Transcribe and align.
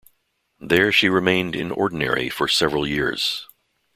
There 0.59 0.91
she 0.91 1.09
remained 1.09 1.55
in 1.55 1.69
ordinary 1.69 2.27
for 2.27 2.47
several 2.47 2.87
years. 2.87 3.47